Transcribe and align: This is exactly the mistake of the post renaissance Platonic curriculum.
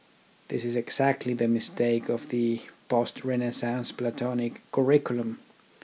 This 0.47 0.65
is 0.65 0.75
exactly 0.75 1.35
the 1.35 1.47
mistake 1.47 2.09
of 2.09 2.29
the 2.29 2.61
post 2.89 3.23
renaissance 3.23 3.91
Platonic 3.91 4.61
curriculum. 4.71 5.37